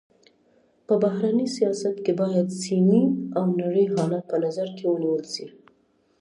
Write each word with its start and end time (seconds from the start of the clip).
په 0.87 0.93
بهرني 1.03 1.47
سیاست 1.57 1.95
کي 2.05 2.11
باید 2.21 2.47
سيمي 2.63 3.03
او 3.37 3.45
نړۍ 3.61 3.85
حالت 3.95 4.23
په 4.31 4.37
نظر 4.45 4.67
کي 4.77 4.83
ونیول 4.87 5.23
سي. 5.33 5.45